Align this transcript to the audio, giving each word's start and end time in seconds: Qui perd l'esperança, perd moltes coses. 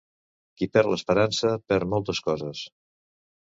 Qui 0.61 0.67
perd 0.77 0.91
l'esperança, 0.91 1.53
perd 1.73 1.93
moltes 1.93 2.25
coses. 2.31 2.65